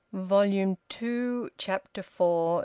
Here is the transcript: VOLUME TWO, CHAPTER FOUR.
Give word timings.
VOLUME 0.13 0.77
TWO, 0.89 1.51
CHAPTER 1.59 2.01
FOUR. 2.01 2.59